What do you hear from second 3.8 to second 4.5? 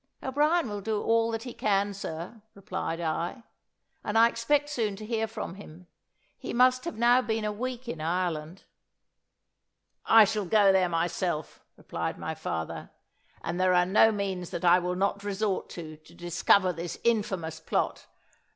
"and I